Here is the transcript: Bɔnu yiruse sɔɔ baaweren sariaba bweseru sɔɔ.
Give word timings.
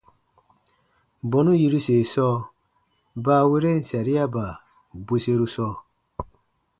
Bɔnu 1.29 1.51
yiruse 1.61 1.95
sɔɔ 2.13 2.37
baaweren 3.23 3.79
sariaba 3.89 4.45
bweseru 5.05 5.47
sɔɔ. 5.55 5.73